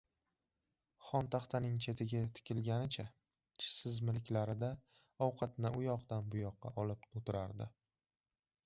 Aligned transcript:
xontaxtaning 1.09 1.75
chetiga 1.85 2.21
tikilganicha 2.39 3.05
tishsiz 3.59 4.01
milklarida 4.09 4.71
ovqatni 5.29 5.75
u 5.81 5.87
yoqdan 5.89 6.33
bu 6.35 6.43
yoqqa 6.45 6.75
olib 6.87 7.09
oʻtirardi. 7.23 7.73